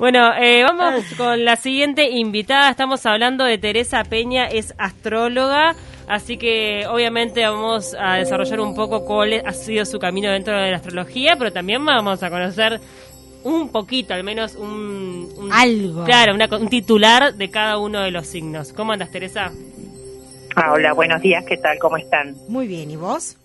Bueno, 0.00 0.32
eh, 0.34 0.62
vamos 0.62 1.04
con 1.14 1.44
la 1.44 1.56
siguiente 1.56 2.08
invitada. 2.08 2.70
Estamos 2.70 3.04
hablando 3.04 3.44
de 3.44 3.58
Teresa 3.58 4.02
Peña, 4.02 4.46
es 4.46 4.72
astróloga. 4.78 5.74
Así 6.08 6.38
que 6.38 6.86
obviamente 6.88 7.46
vamos 7.46 7.94
a 8.00 8.14
desarrollar 8.14 8.60
un 8.60 8.74
poco 8.74 9.04
cuál 9.04 9.42
ha 9.44 9.52
sido 9.52 9.84
su 9.84 9.98
camino 9.98 10.30
dentro 10.30 10.56
de 10.56 10.70
la 10.70 10.78
astrología, 10.78 11.36
pero 11.36 11.52
también 11.52 11.84
vamos 11.84 12.22
a 12.22 12.30
conocer 12.30 12.80
un 13.44 13.70
poquito, 13.70 14.14
al 14.14 14.24
menos 14.24 14.54
un... 14.54 15.50
Algo. 15.52 16.06
Claro, 16.06 16.32
un 16.34 16.68
titular 16.70 17.34
de 17.34 17.50
cada 17.50 17.76
uno 17.76 18.00
de 18.00 18.10
los 18.10 18.26
signos. 18.26 18.72
¿Cómo 18.72 18.92
andas, 18.92 19.12
Teresa? 19.12 19.52
Ah, 20.56 20.72
hola, 20.72 20.94
buenos 20.94 21.20
días, 21.20 21.44
¿qué 21.44 21.58
tal? 21.58 21.78
¿Cómo 21.78 21.98
están? 21.98 22.36
Muy 22.48 22.66
bien, 22.66 22.90
¿y 22.90 22.96
vos? 22.96 23.36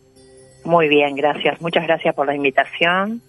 Muy 0.64 0.88
bien, 0.88 1.16
gracias. 1.16 1.60
Muchas 1.60 1.84
gracias 1.84 2.16
por 2.16 2.26
la 2.26 2.34
invitación. 2.34 3.22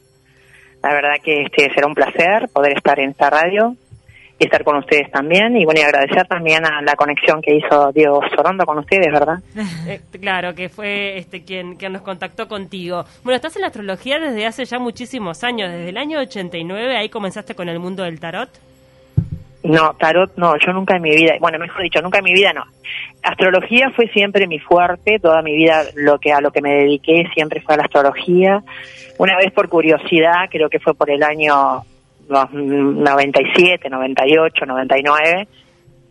La 0.87 0.95
verdad 0.95 1.15
que 1.21 1.43
este 1.43 1.69
será 1.75 1.89
un 1.89 1.95
placer 1.95 2.49
poder 2.53 2.77
estar 2.77 3.01
en 3.01 3.11
esta 3.11 3.29
radio 3.29 3.75
y 4.39 4.45
estar 4.45 4.63
con 4.63 4.77
ustedes 4.77 5.11
también. 5.11 5.57
Y 5.57 5.65
bueno, 5.65 5.81
y 5.81 5.83
agradecer 5.83 6.29
también 6.29 6.65
a 6.65 6.81
la 6.81 6.95
conexión 6.95 7.43
que 7.43 7.57
hizo 7.57 7.91
Diego 7.93 8.21
Sorondo 8.37 8.65
con 8.65 8.79
ustedes, 8.79 9.13
¿verdad? 9.13 9.39
Eh, 9.89 10.01
claro, 10.21 10.55
que 10.55 10.69
fue 10.69 11.19
este 11.19 11.43
quien, 11.43 11.75
quien 11.75 11.93
nos 11.93 12.03
contactó 12.03 12.47
contigo. 12.47 13.05
Bueno, 13.25 13.35
estás 13.35 13.57
en 13.57 13.63
la 13.63 13.69
astrología 13.69 14.21
desde 14.21 14.47
hace 14.47 14.65
ya 14.65 14.79
muchísimos 14.79 15.43
años, 15.43 15.73
desde 15.73 15.89
el 15.89 15.97
año 15.97 16.21
89, 16.21 16.97
ahí 16.97 17.09
comenzaste 17.09 17.57
con 17.57 17.69
el 17.69 17.81
mundo 17.81 18.05
del 18.05 18.21
tarot. 18.21 18.51
No, 19.67 19.95
tarot 19.99 20.37
no, 20.37 20.55
yo 20.65 20.73
nunca 20.73 20.97
en 20.97 21.03
mi 21.03 21.11
vida, 21.17 21.35
bueno, 21.41 21.59
mejor 21.59 21.83
dicho, 21.83 22.01
nunca 22.01 22.19
en 22.19 22.25
mi 22.25 22.33
vida 22.33 22.53
no. 22.53 22.65
Astrología 23.23 23.91
fue 23.97 24.07
siempre 24.09 24.47
mi 24.47 24.61
fuerte, 24.61 25.19
toda 25.19 25.43
mi 25.43 25.57
vida 25.57 25.83
lo 25.97 26.19
que 26.19 26.33
a 26.33 26.41
lo 26.41 26.53
que 26.53 26.63
me 26.63 26.75
dediqué 26.75 27.25
siempre 27.35 27.61
fue 27.63 27.75
a 27.75 27.79
la 27.79 27.85
astrología. 27.85 28.63
Una 29.19 29.37
vez 29.37 29.53
por 29.53 29.69
curiosidad, 29.69 30.49
creo 30.51 30.69
que 30.69 30.79
fue 30.79 30.95
por 30.95 31.11
el 31.11 31.23
año 31.25 31.83
97, 32.29 33.91
98, 33.91 34.67
99, 34.67 35.49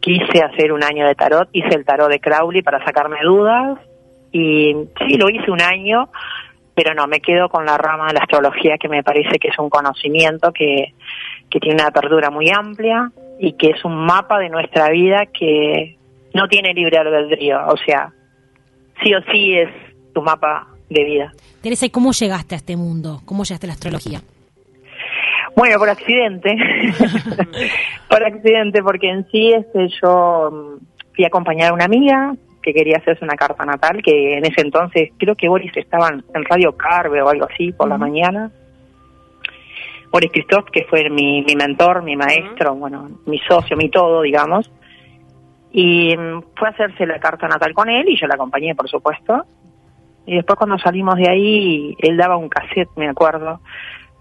quise 0.02 0.44
hacer 0.44 0.74
un 0.74 0.84
año 0.84 1.08
de 1.08 1.16
tarot, 1.16 1.48
hice 1.54 1.76
el 1.76 1.86
tarot 1.86 2.10
de 2.10 2.20
Crowley 2.20 2.62
para 2.62 2.84
sacarme 2.84 3.20
dudas 3.24 3.80
y 4.34 4.76
sí, 5.08 5.16
lo 5.18 5.30
hice 5.30 5.50
un 5.50 5.62
año, 5.62 6.10
pero 6.74 6.94
no, 6.94 7.08
me 7.08 7.22
quedo 7.22 7.48
con 7.48 7.66
la 7.66 7.78
rama 7.78 8.08
de 8.08 8.16
la 8.16 8.20
astrología 8.20 8.78
que 8.78 8.90
me 8.90 9.02
parece 9.02 9.40
que 9.40 9.48
es 9.48 9.58
un 9.60 9.70
conocimiento 9.70 10.52
que, 10.52 10.94
que 11.50 11.60
tiene 11.62 11.76
una 11.76 11.88
apertura 11.88 12.30
muy 12.30 12.50
amplia 12.50 13.12
y 13.40 13.54
que 13.54 13.72
es 13.72 13.84
un 13.86 14.06
mapa 14.06 14.40
de 14.40 14.50
nuestra 14.50 14.90
vida 14.90 15.26
que 15.28 15.98
no 16.34 16.48
tiene 16.48 16.74
libre 16.74 16.98
albedrío, 16.98 17.60
o 17.68 17.78
sea, 17.78 18.14
sí 19.04 19.14
o 19.14 19.22
sí 19.32 19.56
es 19.56 19.70
tu 20.14 20.22
mapa 20.22 20.68
de 20.90 21.04
vida. 21.04 21.34
Teresa, 21.62 21.86
¿y 21.86 21.90
cómo 21.90 22.12
llegaste 22.12 22.56
a 22.56 22.58
este 22.58 22.76
mundo? 22.76 23.22
¿Cómo 23.26 23.44
llegaste 23.44 23.68
a 23.68 23.70
la 23.70 23.74
astrología? 23.74 24.22
Bueno, 25.56 25.80
por 25.80 25.90
accidente. 25.90 26.54
por 28.10 28.24
accidente, 28.24 28.84
porque 28.84 29.10
en 29.10 29.26
sí 29.32 29.54
este, 29.54 29.88
yo 30.02 30.52
mm, 30.52 31.14
fui 31.16 31.24
a 31.24 31.28
acompañar 31.28 31.72
a 31.72 31.74
una 31.74 31.86
amiga 31.86 32.36
que 32.62 32.74
quería 32.74 32.98
hacerse 32.98 33.24
una 33.24 33.36
carta 33.36 33.64
natal, 33.64 34.02
que 34.04 34.38
en 34.38 34.46
ese 34.46 34.62
entonces 34.62 35.12
creo 35.18 35.36
que 35.36 35.48
Boris 35.48 35.72
estaban 35.78 36.24
en 36.34 36.46
Radio 36.46 36.76
Carve 36.76 37.22
o 37.22 37.30
algo 37.30 37.48
así 37.50 37.72
por 37.72 37.88
la 37.88 37.98
mañana. 37.98 38.52
Boris 40.16 40.32
Christoph, 40.32 40.70
que 40.72 40.86
fue 40.86 41.10
mi, 41.10 41.42
mi 41.42 41.58
mentor, 41.58 42.02
mi 42.02 42.16
maestro, 42.16 42.74
bueno, 42.76 43.10
mi 43.26 43.38
socio, 43.40 43.76
mi 43.76 43.90
todo, 43.90 44.22
digamos. 44.22 44.72
Y 45.74 46.16
mm, 46.16 46.42
fue 46.56 46.70
a 46.70 46.72
hacerse 46.72 47.06
la 47.06 47.20
carta 47.20 47.50
natal 47.50 47.74
con 47.74 47.90
él 47.90 48.08
y 48.08 48.18
yo 48.18 48.26
la 48.26 48.36
acompañé, 48.36 48.74
por 48.76 48.88
supuesto. 48.88 49.44
Y 50.26 50.36
después 50.36 50.58
cuando 50.58 50.80
salimos 50.80 51.16
de 51.16 51.30
ahí, 51.30 51.98
él 52.00 52.16
daba 52.16 52.38
un 52.38 52.48
cassette, 52.48 52.88
me 52.96 53.10
acuerdo, 53.10 53.60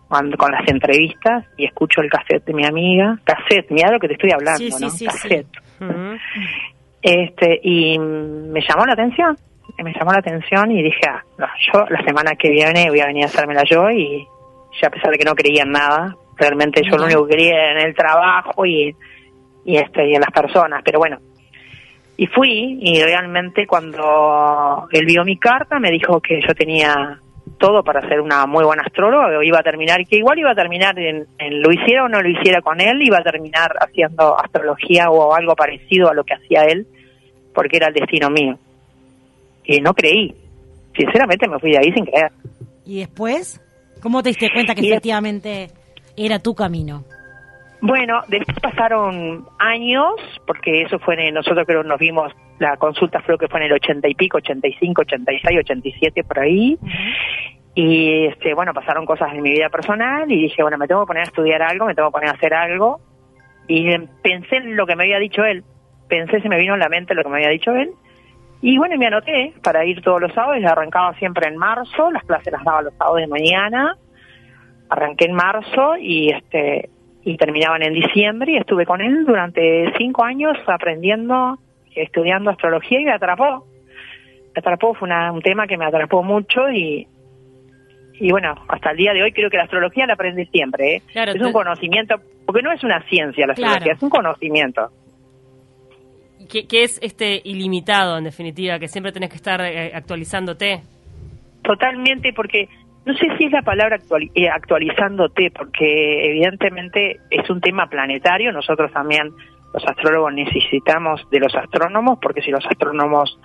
cuando, 0.08 0.36
con 0.36 0.50
las 0.50 0.66
entrevistas 0.66 1.44
y 1.56 1.64
escucho 1.66 2.00
el 2.00 2.10
cassette 2.10 2.44
de 2.44 2.54
mi 2.54 2.66
amiga. 2.66 3.16
Cassette, 3.22 3.70
mira 3.70 3.92
lo 3.92 4.00
que 4.00 4.08
te 4.08 4.14
estoy 4.14 4.32
hablando, 4.32 4.64
¿no? 4.80 4.88
cassette. 4.88 5.46
Este, 7.02 7.60
y 7.62 8.00
me 8.00 8.60
llamó 8.68 8.84
la 8.84 8.94
atención, 8.94 9.38
me 9.78 9.92
llamó 9.92 10.10
la 10.10 10.18
atención 10.18 10.72
y 10.72 10.82
dije, 10.82 11.06
ah, 11.08 11.22
yo 11.72 11.84
la 11.88 12.02
semana 12.02 12.32
que 12.36 12.50
viene 12.50 12.90
voy 12.90 12.98
a 12.98 13.06
venir 13.06 13.22
a 13.22 13.26
hacérmela 13.26 13.62
yo 13.62 13.88
y 13.90 14.26
ya 14.80 14.88
a 14.88 14.90
pesar 14.90 15.10
de 15.10 15.18
que 15.18 15.24
no 15.24 15.34
creía 15.34 15.62
en 15.62 15.72
nada, 15.72 16.16
realmente 16.36 16.82
yo 16.88 16.96
lo 16.96 17.04
único 17.04 17.26
que 17.26 17.36
quería 17.36 17.54
era 17.54 17.80
en 17.80 17.86
el 17.86 17.94
trabajo 17.94 18.66
y, 18.66 18.94
y, 19.64 19.76
este, 19.76 20.08
y 20.08 20.14
en 20.14 20.20
las 20.20 20.30
personas, 20.30 20.82
pero 20.84 20.98
bueno, 20.98 21.18
y 22.16 22.26
fui 22.28 22.78
y 22.80 23.02
realmente 23.02 23.66
cuando 23.66 24.86
él 24.92 25.04
vio 25.04 25.24
mi 25.24 25.36
carta 25.36 25.80
me 25.80 25.90
dijo 25.90 26.20
que 26.20 26.40
yo 26.46 26.54
tenía 26.54 27.18
todo 27.58 27.82
para 27.82 28.06
ser 28.08 28.20
una 28.20 28.46
muy 28.46 28.64
buena 28.64 28.82
astróloga, 28.82 29.44
iba 29.44 29.58
a 29.58 29.62
terminar, 29.62 30.04
que 30.08 30.16
igual 30.16 30.38
iba 30.38 30.50
a 30.50 30.54
terminar 30.54 30.98
en, 30.98 31.26
lo 31.38 31.72
hiciera 31.72 32.04
o 32.04 32.08
no 32.08 32.20
lo 32.20 32.28
hiciera 32.28 32.60
con 32.60 32.80
él, 32.80 33.02
iba 33.02 33.18
a 33.18 33.22
terminar 33.22 33.72
haciendo 33.80 34.38
astrología 34.38 35.10
o 35.10 35.34
algo 35.34 35.54
parecido 35.54 36.08
a 36.08 36.14
lo 36.14 36.24
que 36.24 36.34
hacía 36.34 36.64
él, 36.64 36.86
porque 37.54 37.76
era 37.76 37.88
el 37.88 37.94
destino 37.94 38.30
mío. 38.30 38.58
Y 39.64 39.80
no 39.80 39.94
creí, 39.94 40.34
sinceramente 40.96 41.48
me 41.48 41.58
fui 41.58 41.72
de 41.72 41.78
ahí 41.78 41.92
sin 41.92 42.04
creer. 42.04 42.32
¿Y 42.84 43.00
después? 43.00 43.60
¿Cómo 44.04 44.22
te 44.22 44.28
diste 44.28 44.50
cuenta 44.52 44.74
que 44.74 44.86
efectivamente 44.86 45.68
era 46.14 46.38
tu 46.38 46.54
camino? 46.54 47.04
Bueno, 47.80 48.20
después 48.28 48.60
pasaron 48.60 49.46
años, 49.58 50.12
porque 50.46 50.82
eso 50.82 50.98
fue 50.98 51.14
en, 51.26 51.32
nosotros 51.32 51.64
creo 51.66 51.82
nos 51.82 51.98
vimos, 51.98 52.30
la 52.58 52.76
consulta 52.76 53.22
creo 53.24 53.38
que 53.38 53.48
fue 53.48 53.60
en 53.60 53.66
el 53.66 53.72
ochenta 53.72 54.06
y 54.06 54.14
pico, 54.14 54.36
ochenta 54.36 54.68
y 54.68 54.74
cinco, 54.74 55.00
ochenta 55.00 55.32
y 55.32 55.40
seis, 55.40 55.58
ochenta 55.58 55.88
y 55.88 55.92
siete, 55.92 56.22
por 56.22 56.38
ahí. 56.38 56.78
Y 57.74 58.26
este, 58.26 58.52
bueno, 58.52 58.74
pasaron 58.74 59.06
cosas 59.06 59.32
en 59.32 59.40
mi 59.40 59.52
vida 59.52 59.70
personal 59.70 60.30
y 60.30 60.42
dije, 60.42 60.62
bueno, 60.62 60.76
me 60.76 60.86
tengo 60.86 61.00
que 61.02 61.08
poner 61.08 61.22
a 61.22 61.26
estudiar 61.26 61.62
algo, 61.62 61.86
me 61.86 61.94
tengo 61.94 62.10
que 62.10 62.12
poner 62.12 62.28
a 62.28 62.32
hacer 62.32 62.52
algo. 62.52 63.00
Y 63.68 63.88
pensé 64.22 64.56
en 64.56 64.76
lo 64.76 64.86
que 64.86 64.96
me 64.96 65.04
había 65.04 65.18
dicho 65.18 65.46
él. 65.46 65.64
Pensé, 66.10 66.42
se 66.42 66.48
me 66.50 66.58
vino 66.58 66.74
en 66.74 66.80
la 66.80 66.90
mente 66.90 67.14
lo 67.14 67.22
que 67.22 67.30
me 67.30 67.36
había 67.36 67.48
dicho 67.48 67.70
él. 67.72 67.92
Y 68.66 68.78
bueno, 68.78 68.96
me 68.96 69.06
anoté 69.06 69.52
para 69.62 69.84
ir 69.84 70.00
todos 70.00 70.22
los 70.22 70.32
sábados. 70.32 70.62
y 70.62 70.64
arrancaba 70.64 71.12
siempre 71.18 71.46
en 71.48 71.58
marzo, 71.58 72.10
las 72.10 72.24
clases 72.24 72.50
las 72.50 72.64
daba 72.64 72.80
los 72.80 72.94
sábados 72.94 73.20
de 73.20 73.26
mañana. 73.26 73.98
Arranqué 74.88 75.26
en 75.26 75.34
marzo 75.34 75.98
y 76.00 76.30
este 76.30 76.88
y 77.24 77.36
terminaban 77.36 77.82
en 77.82 77.92
diciembre 77.92 78.52
y 78.52 78.56
estuve 78.56 78.86
con 78.86 79.02
él 79.02 79.26
durante 79.26 79.92
cinco 79.98 80.24
años 80.24 80.56
aprendiendo, 80.66 81.58
estudiando 81.94 82.48
astrología 82.48 83.00
y 83.00 83.04
me 83.04 83.12
atrapó. 83.12 83.66
Me 84.54 84.60
atrapó, 84.60 84.94
fue 84.94 85.10
un 85.10 85.42
tema 85.42 85.66
que 85.66 85.76
me 85.76 85.84
atrapó 85.84 86.22
mucho 86.22 86.70
y, 86.70 87.06
y 88.14 88.30
bueno, 88.30 88.54
hasta 88.68 88.92
el 88.92 88.96
día 88.96 89.12
de 89.12 89.24
hoy 89.24 89.32
creo 89.32 89.50
que 89.50 89.58
la 89.58 89.64
astrología 89.64 90.06
la 90.06 90.14
aprende 90.14 90.46
siempre. 90.46 90.96
¿eh? 90.96 91.02
es 91.14 91.42
un 91.42 91.52
conocimiento, 91.52 92.14
porque 92.46 92.62
no 92.62 92.72
es 92.72 92.82
una 92.82 93.02
ciencia 93.10 93.46
la 93.46 93.52
astrología, 93.52 93.92
es 93.92 94.02
un 94.02 94.08
conocimiento. 94.08 94.90
Que, 96.50 96.66
que, 96.66 96.84
es 96.84 96.98
este 97.02 97.40
ilimitado 97.44 98.18
en 98.18 98.24
definitiva, 98.24 98.78
que 98.78 98.88
siempre 98.88 99.12
tenés 99.12 99.30
que 99.30 99.36
estar 99.36 99.60
eh, 99.60 99.92
actualizándote. 99.94 100.80
Totalmente, 101.62 102.32
porque 102.32 102.68
no 103.04 103.14
sé 103.14 103.26
si 103.36 103.44
es 103.44 103.52
la 103.52 103.62
palabra 103.62 103.98
eh, 104.34 104.48
actualizándote, 104.48 105.50
porque 105.50 106.26
evidentemente 106.26 107.20
es 107.30 107.48
un 107.50 107.60
tema 107.60 107.86
planetario, 107.86 108.52
nosotros 108.52 108.90
también 108.92 109.30
los 109.74 109.84
astrólogos 109.86 110.32
necesitamos 110.32 111.28
de 111.30 111.40
los 111.40 111.54
astrónomos, 111.54 112.18
porque 112.20 112.40
si 112.40 112.50
los 112.50 112.64
astrónomos 112.64 113.38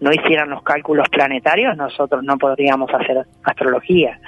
no 0.00 0.10
hicieran 0.12 0.50
los 0.50 0.62
cálculos 0.62 1.08
planetarios, 1.08 1.76
nosotros 1.76 2.24
no 2.24 2.36
podríamos 2.38 2.92
hacer 2.92 3.24
astrología. 3.44 4.18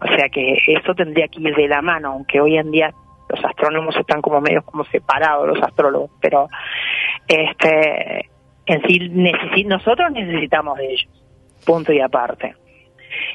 O 0.00 0.06
sea 0.06 0.28
que 0.30 0.56
eso 0.66 0.94
tendría 0.94 1.28
que 1.28 1.40
ir 1.40 1.54
de 1.54 1.68
la 1.68 1.82
mano, 1.82 2.12
aunque 2.12 2.40
hoy 2.40 2.56
en 2.56 2.70
día 2.70 2.94
los 3.28 3.44
astrónomos 3.44 3.94
están 3.96 4.22
como 4.22 4.40
medios 4.40 4.64
como 4.64 4.84
separados 4.84 5.46
los 5.46 5.62
astrólogos, 5.62 6.10
pero 6.20 6.48
este 7.30 8.28
en 8.66 8.82
sí 9.54 9.64
nosotros 9.64 10.12
necesitamos 10.12 10.78
de 10.78 10.92
ellos, 10.92 11.24
punto 11.64 11.92
y 11.92 12.00
aparte. 12.00 12.54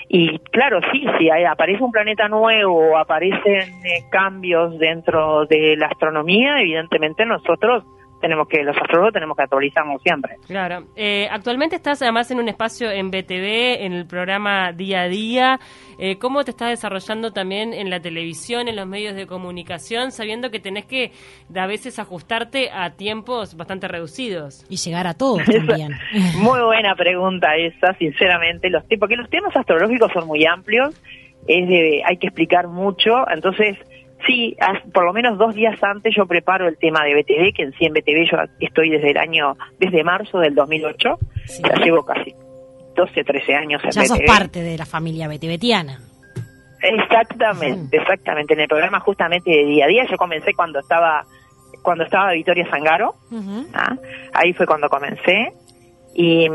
Y 0.08 0.40
claro, 0.40 0.80
sí, 0.92 1.06
si 1.18 1.30
aparece 1.30 1.84
un 1.84 1.92
planeta 1.92 2.30
nuevo 2.30 2.98
aparecen 2.98 3.84
eh, 3.84 4.06
cambios 4.10 4.78
dentro 4.80 5.46
de 5.46 5.76
la 5.78 5.88
astronomía, 5.88 6.62
evidentemente 6.62 7.26
nosotros 7.26 7.84
tenemos 8.26 8.48
que, 8.48 8.64
los 8.64 8.76
astrólogos 8.76 9.14
tenemos 9.14 9.38
que 9.38 9.44
actualizarnos 9.44 10.02
siempre. 10.02 10.38
Claro. 10.48 10.88
Eh, 10.96 11.28
actualmente 11.30 11.76
estás 11.76 12.02
además 12.02 12.32
en 12.32 12.40
un 12.40 12.50
espacio 12.50 12.90
en 12.90 13.12
BTV, 13.12 13.86
en 13.86 13.94
el 13.94 14.08
programa 14.08 14.72
Día 14.72 15.02
a 15.02 15.08
Día. 15.08 15.60
Eh, 16.00 16.18
¿Cómo 16.18 16.44
te 16.44 16.50
estás 16.50 16.70
desarrollando 16.70 17.34
también 17.34 17.72
en 17.72 17.92
la 17.92 18.00
televisión, 18.00 18.68
en 18.68 18.78
los 18.78 18.88
medios 18.88 19.16
de 19.16 19.28
comunicación, 19.28 20.12
sabiendo 20.12 20.50
que 20.50 20.60
tenés 20.60 20.86
que 20.86 21.12
a 21.56 21.68
veces 21.68 22.00
ajustarte 22.00 22.72
a 22.72 22.96
tiempos 22.96 23.56
bastante 23.56 23.88
reducidos? 23.88 24.66
Y 24.72 24.78
llegar 24.78 25.06
a 25.06 25.14
todos 25.14 25.44
también. 25.68 25.92
muy 26.40 26.62
buena 26.62 26.96
pregunta 26.96 27.56
esa, 27.58 27.94
sinceramente, 28.00 28.72
los 28.72 28.84
porque 29.00 29.18
los 29.18 29.30
temas 29.30 29.56
astrológicos 29.56 30.12
son 30.14 30.26
muy 30.26 30.48
amplios, 30.48 31.00
es 31.48 31.68
de, 31.68 32.02
hay 32.04 32.18
que 32.18 32.26
explicar 32.26 32.70
mucho, 32.70 33.12
entonces 33.32 33.78
Sí, 34.26 34.56
por 34.94 35.06
lo 35.06 35.14
menos 35.14 35.38
dos 35.38 35.54
días 35.54 35.82
antes 35.84 36.14
yo 36.16 36.26
preparo 36.26 36.68
el 36.68 36.78
tema 36.78 37.04
de 37.04 37.14
BTV, 37.14 37.54
que 37.56 37.64
en 37.64 37.74
sí 37.74 37.86
en 37.86 37.94
BTV 37.94 38.32
yo 38.32 38.38
estoy 38.60 38.90
desde 38.90 39.12
el 39.12 39.18
año, 39.18 39.56
desde 39.80 40.04
marzo 40.04 40.40
del 40.40 40.56
2008, 40.56 41.20
ya 41.64 41.76
llevo 41.76 42.04
casi 42.04 42.34
12, 42.96 43.24
13 43.24 43.56
años 43.56 43.84
en 43.84 43.92
ya 43.92 44.06
sos 44.06 44.20
parte 44.26 44.62
de 44.62 44.78
la 44.78 44.86
familia 44.86 45.28
BTVtiana. 45.28 46.00
Exactamente, 46.82 47.98
exactamente. 47.98 48.54
En 48.54 48.62
el 48.62 48.68
programa 48.68 49.00
justamente 49.00 49.52
de 49.52 49.66
día 49.66 49.86
a 49.86 49.88
día, 49.88 50.06
yo 50.10 50.18
comencé 50.18 50.54
cuando 50.54 50.80
estaba 50.80 51.26
cuando 51.82 52.04
estaba 52.04 52.32
Victoria 52.32 52.68
Zangaro. 52.70 53.16
¿ah? 53.74 53.96
ahí 54.34 54.54
fue 54.54 54.66
cuando 54.66 54.90
comencé 54.90 55.54
y, 56.16 56.48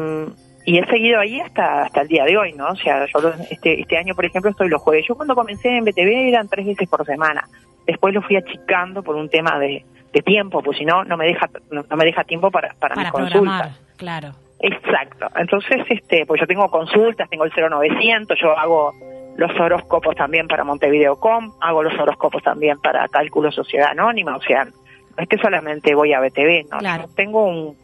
y 0.64 0.78
he 0.78 0.86
seguido 0.86 1.20
ahí 1.20 1.40
hasta 1.40 1.82
hasta 1.82 2.02
el 2.02 2.08
día 2.08 2.24
de 2.24 2.36
hoy, 2.36 2.52
¿no? 2.52 2.68
O 2.68 2.76
sea, 2.76 3.06
yo 3.06 3.32
este 3.50 3.80
este 3.80 3.96
año, 3.96 4.14
por 4.14 4.24
ejemplo, 4.24 4.50
estoy 4.50 4.68
los 4.68 4.82
jueves. 4.82 5.06
Yo 5.08 5.14
cuando 5.14 5.34
comencé 5.34 5.68
en 5.76 5.84
BTV 5.84 6.28
eran 6.28 6.48
tres 6.48 6.66
veces 6.66 6.88
por 6.88 7.04
semana. 7.04 7.48
Después 7.86 8.14
lo 8.14 8.22
fui 8.22 8.36
achicando 8.36 9.02
por 9.02 9.16
un 9.16 9.28
tema 9.28 9.58
de, 9.58 9.84
de 10.12 10.22
tiempo, 10.22 10.62
pues 10.62 10.78
si 10.78 10.84
no 10.84 11.04
no 11.04 11.16
me 11.16 11.26
deja 11.26 11.48
no, 11.70 11.84
no 11.88 11.96
me 11.96 12.04
deja 12.04 12.24
tiempo 12.24 12.50
para 12.50 12.74
para, 12.78 12.94
Para 12.94 13.10
mis 13.10 13.12
consultas. 13.12 13.80
claro. 13.96 14.32
Exacto. 14.62 15.26
Entonces, 15.36 15.86
este, 15.88 16.26
pues 16.26 16.38
yo 16.38 16.46
tengo 16.46 16.68
consultas, 16.68 17.30
tengo 17.30 17.44
el 17.44 17.52
0900, 17.52 18.38
yo 18.38 18.56
hago 18.58 18.92
los 19.36 19.58
horóscopos 19.58 20.14
también 20.16 20.48
para 20.48 20.64
Montevideocom, 20.64 21.54
hago 21.60 21.82
los 21.82 21.98
horóscopos 21.98 22.42
también 22.42 22.78
para 22.78 23.08
Cálculo 23.08 23.50
Sociedad 23.50 23.88
Anónima, 23.90 24.36
o 24.36 24.42
sea, 24.42 24.64
no 24.66 24.72
es 25.16 25.28
que 25.28 25.38
solamente 25.38 25.94
voy 25.94 26.12
a 26.12 26.20
BTV, 26.20 26.68
¿no? 26.70 26.78
Claro. 26.78 27.04
Yo 27.06 27.14
tengo 27.14 27.44
un, 27.44 27.74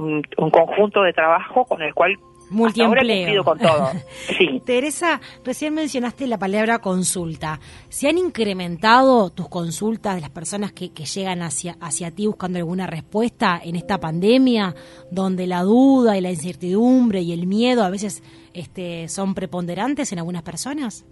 un, 0.00 0.22
un 0.38 0.50
conjunto 0.50 1.02
de 1.02 1.12
trabajo 1.12 1.64
con 1.64 1.82
el 1.82 1.94
cual 1.94 2.16
Multiempleo. 2.50 3.44
con 3.44 3.58
todo. 3.58 3.90
Sí. 4.10 4.60
Teresa, 4.64 5.20
recién 5.44 5.74
mencionaste 5.74 6.26
la 6.26 6.38
palabra 6.38 6.78
consulta. 6.80 7.60
¿Se 7.88 8.08
han 8.08 8.18
incrementado 8.18 9.30
tus 9.30 9.48
consultas 9.48 10.16
de 10.16 10.20
las 10.20 10.30
personas 10.30 10.72
que, 10.72 10.92
que 10.92 11.04
llegan 11.04 11.42
hacia, 11.42 11.76
hacia 11.80 12.10
ti 12.10 12.26
buscando 12.26 12.58
alguna 12.58 12.86
respuesta 12.86 13.60
en 13.62 13.76
esta 13.76 13.98
pandemia, 13.98 14.74
donde 15.10 15.46
la 15.46 15.62
duda 15.62 16.16
y 16.16 16.20
la 16.20 16.30
incertidumbre 16.30 17.20
y 17.20 17.32
el 17.32 17.46
miedo 17.46 17.84
a 17.84 17.90
veces 17.90 18.22
este, 18.52 19.08
son 19.08 19.34
preponderantes 19.34 20.12
en 20.12 20.18
algunas 20.18 20.42
personas? 20.42 21.06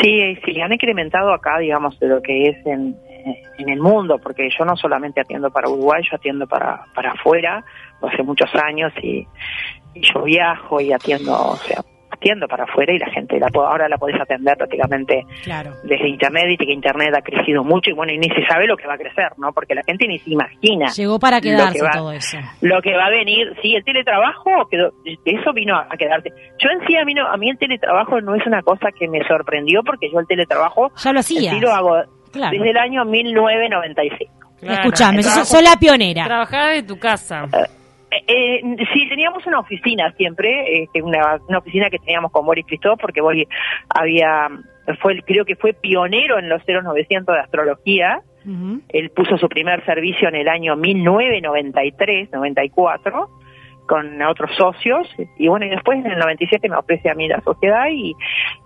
Sí, 0.00 0.36
sí, 0.44 0.60
han 0.60 0.72
incrementado 0.72 1.32
acá, 1.32 1.58
digamos, 1.58 1.98
de 1.98 2.08
lo 2.08 2.22
que 2.22 2.44
es 2.44 2.66
en, 2.66 2.96
en 3.58 3.68
el 3.68 3.80
mundo, 3.80 4.18
porque 4.18 4.48
yo 4.56 4.64
no 4.64 4.76
solamente 4.76 5.20
atiendo 5.20 5.50
para 5.50 5.68
Uruguay, 5.68 6.02
yo 6.08 6.16
atiendo 6.16 6.46
para, 6.46 6.84
para 6.94 7.12
afuera, 7.12 7.64
hace 8.02 8.22
muchos 8.22 8.50
años, 8.54 8.92
y, 9.02 9.26
y 9.94 10.00
yo 10.12 10.22
viajo 10.22 10.80
y 10.80 10.92
atiendo, 10.92 11.32
o 11.34 11.56
sea, 11.58 11.80
atiendo 12.12 12.48
para 12.48 12.64
afuera 12.64 12.92
y 12.92 12.98
la 12.98 13.08
gente 13.10 13.38
la 13.38 13.48
ahora 13.54 13.88
la 13.88 13.96
podés 13.96 14.20
atender 14.20 14.56
prácticamente 14.56 15.24
Claro. 15.44 15.74
desde 15.84 16.08
internet, 16.08 16.44
y 16.50 16.56
que 16.56 16.72
internet 16.72 17.14
ha 17.16 17.22
crecido 17.22 17.62
mucho 17.64 17.90
y 17.90 17.92
bueno, 17.94 18.12
y 18.12 18.18
ni 18.18 18.28
se 18.28 18.44
sabe 18.46 18.66
lo 18.66 18.76
que 18.76 18.86
va 18.86 18.94
a 18.94 18.98
crecer, 18.98 19.32
¿no? 19.38 19.52
Porque 19.52 19.74
la 19.74 19.82
gente 19.84 20.06
ni 20.08 20.18
se 20.18 20.30
imagina. 20.30 20.88
Llegó 20.88 21.18
para 21.18 21.40
que 21.40 21.50
quedarse 21.50 21.82
va- 21.82 21.90
todo 21.92 22.12
eso. 22.12 22.36
lo 22.62 22.82
que 22.82 22.94
va 22.96 23.06
a 23.06 23.10
venir, 23.10 23.54
sí, 23.62 23.74
el 23.74 23.84
teletrabajo, 23.84 24.50
quedó, 24.70 24.92
eso 25.24 25.52
vino 25.54 25.76
a, 25.76 25.86
a 25.88 25.96
quedarse. 25.96 26.30
Yo 26.58 26.68
en 26.70 26.86
sí, 26.86 26.96
a 26.96 27.04
mí, 27.04 27.14
no, 27.14 27.26
a 27.26 27.36
mí 27.36 27.48
el 27.50 27.58
teletrabajo 27.58 28.20
no 28.20 28.34
es 28.34 28.44
una 28.46 28.62
cosa 28.62 28.88
que 28.98 29.08
me 29.08 29.26
sorprendió, 29.26 29.82
porque 29.82 30.10
yo 30.10 30.18
el 30.20 30.26
teletrabajo 30.26 30.90
Ya 31.02 31.12
lo 31.12 31.22
sí 31.22 31.60
lo 31.60 31.72
hago 31.72 32.02
Claro. 32.32 32.50
desde 32.56 32.70
el 32.70 32.76
año 32.76 33.04
1995. 33.04 34.32
Claro. 34.60 34.74
Escuchame, 34.82 35.22
sos, 35.22 35.48
sos 35.48 35.62
la 35.62 35.76
pionera. 35.78 36.24
Trabajaba 36.24 36.68
de 36.68 36.82
tu 36.82 36.98
casa. 36.98 37.48
Eh, 38.10 38.24
eh, 38.26 38.60
sí, 38.92 39.08
teníamos 39.08 39.46
una 39.46 39.60
oficina 39.60 40.12
siempre, 40.16 40.82
este, 40.82 41.00
una, 41.02 41.38
una 41.48 41.58
oficina 41.58 41.88
que 41.90 41.98
teníamos 41.98 42.30
con 42.32 42.44
Boris 42.44 42.66
Christoph, 42.66 43.00
porque 43.00 43.20
Boris 43.20 43.46
había, 43.88 44.48
fue, 45.00 45.12
el- 45.14 45.24
creo 45.24 45.44
que 45.44 45.56
fue 45.56 45.72
pionero 45.72 46.38
en 46.38 46.48
los 46.48 46.60
0900 46.66 47.34
de 47.34 47.40
astrología. 47.40 48.20
Él 48.88 49.10
puso 49.10 49.36
su 49.38 49.48
primer 49.48 49.84
servicio 49.84 50.28
en 50.28 50.34
el 50.34 50.48
año 50.48 50.74
1993, 50.74 52.30
94, 52.32 53.28
con 53.90 54.22
otros 54.22 54.50
socios. 54.56 55.08
Y 55.36 55.48
bueno, 55.48 55.66
y 55.66 55.70
después 55.70 55.98
en 55.98 56.12
el 56.12 56.18
97 56.18 56.68
me 56.68 56.76
ofrece 56.76 57.10
a 57.10 57.14
mí 57.14 57.26
la 57.26 57.40
sociedad 57.40 57.86
y, 57.90 58.14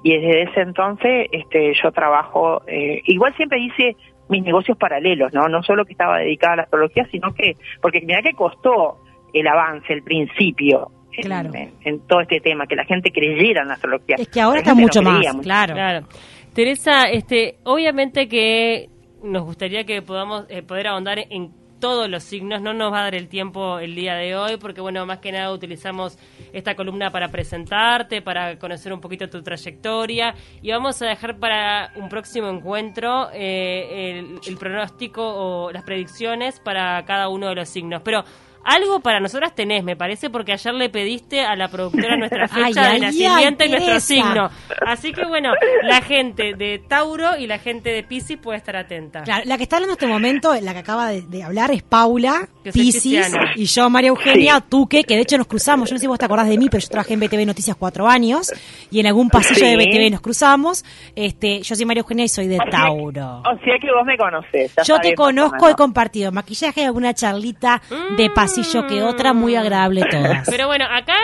y 0.03 0.13
desde 0.19 0.43
ese 0.43 0.61
entonces 0.61 1.29
este, 1.33 1.73
yo 1.83 1.91
trabajo, 1.93 2.61
eh, 2.67 3.01
igual 3.07 3.35
siempre 3.37 3.59
hice 3.59 3.97
mis 4.29 4.43
negocios 4.45 4.77
paralelos, 4.77 5.33
¿no? 5.33 5.49
No 5.49 5.63
solo 5.63 5.85
que 5.87 5.93
estaba 5.93 6.19
dedicada 6.19 6.53
a 6.53 6.57
la 6.57 6.63
astrología, 6.65 7.07
sino 7.11 7.33
que, 7.35 7.55
porque 7.81 8.03
mira 8.03 8.21
que 8.23 8.35
costó 8.35 8.99
el 9.33 9.47
avance, 9.49 9.93
el 9.95 10.03
principio. 10.03 10.91
en- 11.13 11.25
Claro. 11.25 11.51
En, 11.55 11.71
en 11.85 12.01
todo 12.07 12.21
este 12.21 12.41
tema, 12.41 12.67
que 12.67 12.77
la 12.77 12.85
gente 12.85 13.11
creyera 13.11 13.63
en 13.63 13.69
la 13.69 13.75
astrología. 13.75 14.17
Es 14.19 14.29
que 14.29 14.41
ahora 14.43 14.57
La 14.57 14.61
está 14.61 14.75
no 14.75 14.81
mucho 14.83 15.01
más, 15.03 15.25
claro. 15.43 15.75
Claro. 15.75 16.07
Teresa, 16.55 17.05
este, 17.11 17.57
obviamente 17.65 18.29
que 18.29 18.89
nos 19.23 19.43
gustaría 19.45 19.85
que 19.85 20.03
podamos 20.03 20.45
eh, 20.51 20.63
poder 20.63 20.87
ahondar 20.89 21.19
en 21.31 21.51
todos 21.85 22.09
los 22.09 22.23
signos, 22.25 22.63
no 22.63 22.73
nos 22.73 22.91
va 22.91 23.01
a 23.01 23.03
dar 23.03 23.15
el 23.15 23.29
tiempo 23.29 23.79
el 23.79 23.95
día 23.95 24.15
de 24.15 24.35
hoy, 24.35 24.57
porque 24.57 24.81
bueno, 24.81 25.05
más 25.05 25.19
que 25.19 25.31
nada 25.31 25.53
utilizamos 25.53 26.17
esta 26.51 26.75
columna 26.75 27.11
para 27.11 27.29
presentarte, 27.29 28.23
para 28.23 28.59
conocer 28.59 28.91
un 28.91 29.03
poquito 29.03 29.29
tu 29.29 29.43
trayectoria, 29.43 30.35
y 30.63 30.71
vamos 30.71 31.03
a 31.03 31.07
dejar 31.09 31.39
para 31.39 31.93
un 31.97 32.09
próximo 32.09 32.49
encuentro 32.49 33.29
eh, 33.35 34.19
el, 34.19 34.41
el 34.47 34.57
pronóstico 34.57 35.23
o 35.23 35.73
las 35.73 35.83
predicciones 35.83 36.59
para 36.59 37.05
cada 37.05 37.29
uno 37.29 37.51
de 37.51 37.55
los 37.55 37.69
signos. 37.69 38.01
Pero 38.03 38.25
algo 38.65 39.01
para 39.01 39.21
nosotras 39.21 39.55
tenés, 39.55 39.85
me 39.85 39.97
parece, 39.97 40.31
porque 40.31 40.53
ayer 40.53 40.75
le 40.75 40.89
pediste 40.89 41.41
a 41.45 41.55
la 41.57 41.69
productora 41.69 42.17
nuestra 42.19 42.49
fecha 42.49 42.91
ay, 42.91 43.01
de 43.01 43.07
nacimiento 43.07 43.65
y 43.65 43.69
nuestro 43.71 44.01
signo. 44.01 44.51
Así 44.87 45.13
que 45.13 45.25
bueno, 45.27 45.51
la 45.83 46.01
gente 46.01 46.55
de 46.55 46.79
Tauro 46.79 47.37
y 47.39 47.47
la 47.47 47.59
gente 47.59 47.91
de 47.91 48.03
Piscis 48.03 48.39
puede 48.39 48.59
estar 48.59 48.77
atenta. 48.77 49.23
Claro, 49.23 49.43
la 49.47 49.57
que 49.57 49.63
está 49.65 49.77
hablando 49.77 49.93
en 49.93 49.99
este 49.99 50.07
momento, 50.07 50.55
la 50.61 50.73
que 50.73 50.79
acaba 50.81 51.09
de, 51.09 51.23
de 51.23 51.43
hablar 51.43 51.71
es 51.71 51.83
Paula, 51.83 52.49
pisciana. 52.73 53.53
y 53.57 53.65
yo, 53.67 53.89
María 53.91 54.09
Eugenia 54.09 54.57
Sí. 54.57 54.65
Tuque, 54.69 55.05
que 55.05 55.15
de 55.17 55.23
hecho 55.23 55.39
nos 55.39 55.47
cruzamos. 55.47 55.89
Yo 55.89 55.95
no 55.95 55.99
sé 55.99 56.03
si 56.03 56.07
vos 56.07 56.19
te 56.19 56.25
acordás 56.25 56.49
de 56.49 56.59
mí, 56.59 56.69
pero 56.71 56.81
yo 56.83 56.89
trabajé 56.89 57.15
en 57.15 57.21
BTV 57.21 57.47
Noticias 57.47 57.77
cuatro 57.77 58.09
años, 58.09 58.53
y 58.91 59.01
en 59.01 59.07
algún 59.07 59.29
pasillo 59.31 59.61
Sí. 59.61 59.67
de 59.67 59.77
BTV 59.77 60.11
nos 60.11 60.21
cruzamos. 60.21 60.85
Este, 61.15 61.61
yo 61.63 61.75
soy 61.75 61.85
María 61.85 62.01
Eugenia 62.01 62.25
y 62.25 62.29
soy 62.29 62.47
de 62.49 62.55
O 62.57 62.59
sea 62.59 62.65
que- 62.67 62.71
Tauro. 62.71 63.39
O 63.41 63.59
sea 63.65 63.75
que 63.81 63.89
vos 63.93 64.05
me 64.05 64.17
conocés. 64.17 64.73
Yo 64.85 64.99
te 65.01 65.15
conozco, 65.15 65.69
he 65.69 65.75
compartido 65.75 66.33
maquillaje 66.33 66.83
y 66.83 66.85
alguna 66.85 67.15
charlita 67.15 67.81
de 68.17 68.31
pasillo 68.63 68.87
que 68.87 69.03
otra, 69.03 69.33
muy 69.33 69.57
agradable 69.57 70.03
todas. 70.11 70.49
Pero 70.51 70.67
bueno, 70.67 70.85
acá 70.91 71.17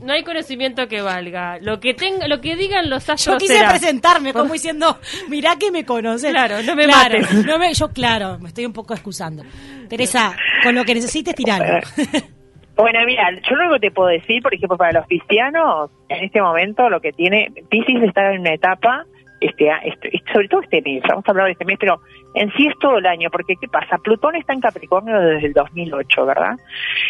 no 0.00 0.12
hay 0.12 0.22
conocimiento 0.22 0.86
que 0.88 1.00
valga. 1.00 1.58
Lo 1.60 1.80
que 1.80 1.94
tenga, 1.94 2.28
lo 2.28 2.40
que 2.40 2.56
digan 2.56 2.90
los 2.90 3.06
Yo 3.06 3.12
astros 3.14 3.38
quise 3.38 3.54
será. 3.56 3.70
presentarme 3.70 4.32
como 4.32 4.52
diciendo, 4.52 4.98
mirá 5.28 5.56
que 5.56 5.70
me 5.70 5.84
conoces. 5.84 6.30
Claro, 6.30 6.62
no 6.62 6.74
me 6.76 6.84
Claro, 6.84 7.18
mates. 7.20 7.46
no 7.46 7.58
me- 7.58 7.72
yo, 7.74 7.88
claro, 7.92 8.38
me 8.38 8.48
estoy 8.48 8.66
un 8.66 8.72
poco 8.72 8.92
excusando. 8.94 9.42
Teresa, 9.88 10.36
con 10.62 10.74
lo 10.74 10.84
que 10.84 10.94
necesites, 10.94 11.34
tiralo. 11.34 11.80
Bueno, 12.76 12.98
mira, 13.06 13.30
yo 13.48 13.54
lo 13.54 13.74
que 13.74 13.78
te 13.78 13.90
puedo 13.92 14.08
decir, 14.08 14.42
por 14.42 14.52
ejemplo, 14.52 14.76
para 14.76 14.90
los 14.98 15.06
cristianos, 15.06 15.92
en 16.08 16.24
este 16.24 16.42
momento 16.42 16.90
lo 16.90 17.00
que 17.00 17.12
tiene, 17.12 17.52
Pisces 17.70 18.02
está 18.02 18.32
en 18.32 18.40
una 18.40 18.52
etapa, 18.52 19.04
este, 19.46 19.70
este- 19.84 20.22
sobre 20.32 20.48
todo 20.48 20.60
este 20.62 20.82
mes, 20.82 21.02
vamos 21.08 21.24
a 21.26 21.30
hablar 21.30 21.46
de 21.46 21.52
este 21.52 21.64
mes, 21.64 21.76
pero 21.78 22.00
en 22.34 22.50
sí 22.52 22.66
es 22.66 22.74
todo 22.78 22.98
el 22.98 23.06
año, 23.06 23.30
porque 23.30 23.54
¿qué 23.60 23.68
pasa? 23.68 23.98
Plutón 23.98 24.36
está 24.36 24.52
en 24.52 24.60
Capricornio 24.60 25.18
desde 25.20 25.46
el 25.46 25.52
2008, 25.52 26.26
¿verdad? 26.26 26.56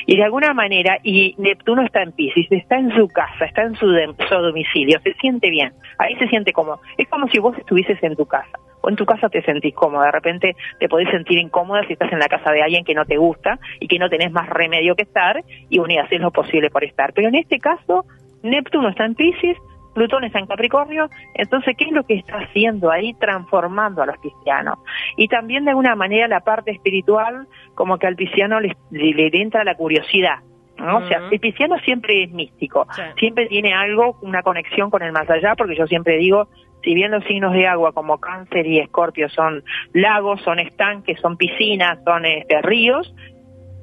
Y 0.07 0.17
de 0.17 0.25
alguna 0.25 0.53
manera, 0.55 0.99
y 1.03 1.35
Neptuno 1.39 1.83
está 1.83 2.03
en 2.03 2.13
Pisces, 2.13 2.47
está 2.51 2.77
en 2.79 2.95
su 2.95 3.09
casa, 3.09 3.45
está 3.47 3.63
en 3.63 3.75
su, 3.77 3.89
de- 3.91 4.15
su 4.29 4.35
domicilio, 4.35 4.99
se 5.03 5.15
siente 5.15 5.51
bien, 5.51 5.73
ahí 5.99 6.15
se 6.17 6.29
siente 6.29 6.53
como, 6.53 6.81
es 6.99 7.09
como 7.09 7.29
si 7.29 7.39
vos 7.39 7.57
estuvieses 7.57 8.03
en 8.03 8.17
tu 8.17 8.27
casa, 8.27 8.59
o 8.83 8.91
en 8.91 8.97
tu 8.97 9.07
casa 9.07 9.29
te 9.31 9.41
sentís 9.43 9.75
cómoda, 9.75 10.07
de 10.07 10.13
repente 10.13 10.57
te 10.79 10.89
podés 10.89 11.09
sentir 11.11 11.39
incómoda 11.39 11.87
si 11.87 11.95
estás 11.95 12.13
en 12.13 12.19
la 12.19 12.29
casa 12.29 12.51
de 12.53 12.63
alguien 12.63 12.85
que 12.85 12.95
no 12.95 13.07
te 13.07 13.17
gusta 13.17 13.59
y 13.81 13.89
que 13.89 13.99
no 13.99 14.11
tenés 14.11 14.31
más 14.31 14.49
remedio 14.51 14.95
que 14.95 15.05
estar, 15.05 15.43
y 15.71 15.79
bueno, 15.79 15.95
y 15.95 15.99
haces 15.99 16.21
lo 16.21 16.31
posible 16.31 16.69
por 16.71 16.85
estar. 16.85 17.13
Pero 17.15 17.29
en 17.29 17.37
este 17.37 17.59
caso, 17.59 18.05
Neptuno 18.43 18.91
está 18.91 19.07
en 19.07 19.15
Pisces, 19.15 19.57
Plutón 19.95 20.25
está 20.25 20.39
en 20.41 20.47
Capricornio, 20.47 21.09
entonces, 21.35 21.77
¿qué 21.77 21.85
es 21.85 21.93
lo 21.93 22.03
que 22.05 22.15
está 22.15 22.39
haciendo 22.39 22.91
ahí? 22.91 23.15
Transformando 23.15 24.03
a 24.03 24.07
los 24.07 24.17
cristianos. 24.17 24.79
Y 25.17 25.29
también, 25.29 25.65
de 25.65 25.71
alguna 25.71 25.95
manera, 25.95 26.27
la 26.29 26.41
parte 26.41 26.73
espiritual, 26.73 27.47
como 27.75 27.97
que 27.99 28.07
al 28.07 28.17
pisciano 28.17 28.61
le, 28.61 28.77
le- 28.91 29.13
le 29.15 29.41
entra 29.43 29.65
la 29.65 29.75
curiosidad. 29.77 30.39
¿no? 30.77 30.99
O 30.99 31.07
sea, 31.07 31.29
el 31.31 31.39
pisciano 31.39 31.79
siempre 31.85 32.25
es 32.25 32.33
místico, 32.33 32.85
Sí. 32.97 33.03
siempre 33.19 33.47
tiene 33.47 33.73
algo, 33.73 34.19
una 34.23 34.43
conexión 34.43 34.91
con 34.91 35.03
el 35.03 35.13
más 35.13 35.31
allá, 35.31 35.55
porque 35.57 35.77
yo 35.77 35.87
siempre 35.87 36.17
digo, 36.19 36.49
si 36.83 36.95
bien 36.95 37.13
los 37.13 37.23
signos 37.25 37.53
de 37.53 37.67
agua 37.69 37.93
como 37.93 38.19
cáncer 38.19 38.67
y 38.67 38.81
escorpio 38.81 39.29
son 39.29 39.63
lagos, 39.93 40.43
son 40.43 40.59
estanques, 40.59 41.21
son 41.21 41.37
piscinas, 41.37 42.01
son 42.05 42.27
este, 42.27 42.61
ríos, 42.63 43.15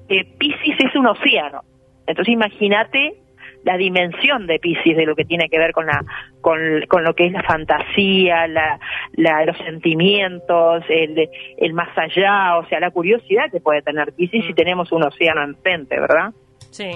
eh, 0.09 0.25
Piscis 0.37 0.75
es 0.79 0.93
un 0.95 1.07
océano. 1.07 1.61
Entonces 2.05 2.33
imagínate 2.33 3.20
la 3.63 3.77
dimensión 3.77 4.47
de 4.47 4.59
Piscis 4.59 4.97
de 4.97 5.05
lo 5.05 5.15
que 5.15 5.25
tiene 5.25 5.47
que 5.49 5.57
ver 5.59 5.71
con 5.71 5.85
la 5.85 6.03
con, 6.41 6.59
con 6.87 7.03
lo 7.03 7.13
que 7.13 7.27
es 7.27 7.31
la 7.31 7.43
fantasía, 7.43 8.47
la, 8.47 8.79
la- 9.13 9.45
los 9.45 9.57
sentimientos, 9.57 10.83
el, 10.89 11.29
el 11.57 11.73
más 11.73 11.89
allá, 11.97 12.57
o 12.57 12.65
sea, 12.67 12.79
la 12.79 12.91
curiosidad 12.91 13.51
que 13.51 13.59
puede 13.59 13.81
tener 13.81 14.13
Piscis 14.13 14.45
si 14.45 14.51
Mm. 14.53 14.55
tenemos 14.55 14.91
un 14.91 15.03
océano 15.03 15.43
enfrente, 15.43 15.99
¿verdad? 15.99 16.31
Sí. 16.71 16.89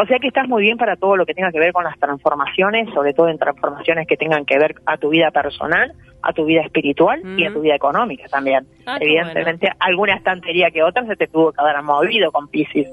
O 0.00 0.04
sea 0.06 0.18
que 0.18 0.26
estás 0.26 0.48
muy 0.48 0.62
bien 0.62 0.76
para 0.76 0.96
todo 0.96 1.16
lo 1.16 1.24
que 1.24 1.34
tenga 1.34 1.52
que 1.52 1.60
ver 1.60 1.72
con 1.72 1.84
las 1.84 1.96
transformaciones, 1.98 2.92
sobre 2.92 3.14
todo 3.14 3.28
en 3.28 3.38
transformaciones 3.38 4.08
que 4.08 4.16
tengan 4.16 4.44
que 4.44 4.58
ver 4.58 4.74
a 4.86 4.96
tu 4.96 5.10
vida 5.10 5.30
personal, 5.30 5.92
a 6.22 6.32
tu 6.32 6.44
vida 6.44 6.62
espiritual 6.62 7.20
y 7.38 7.44
a 7.44 7.50
Mm. 7.50 7.54
tu 7.54 7.60
vida 7.60 7.76
económica 7.76 8.24
también. 8.28 8.66
Ah, 8.86 8.98
Evidentemente, 9.00 9.68
alguna 9.78 10.14
estantería 10.14 10.70
que 10.72 10.82
otra 10.82 11.06
se 11.06 11.14
te 11.14 11.28
tuvo 11.28 11.52
que 11.52 11.60
haber 11.60 11.80
movido 11.82 12.32
con 12.32 12.48
Pisces 12.48 12.88